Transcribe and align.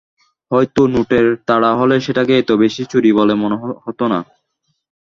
হয়তো 0.51 0.81
নোটের 0.93 1.25
তাড়া 1.47 1.71
হলে 1.79 1.95
সেটাকে 2.05 2.33
এত 2.37 2.49
বেশি 2.63 2.83
চুরি 2.91 3.11
বলে 3.19 3.33
মনে 3.41 3.55
হত 3.85 3.99
না। 4.11 4.19